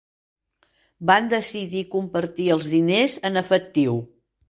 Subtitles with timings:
[1.11, 4.05] Van decidir compartir els diners en efectiu.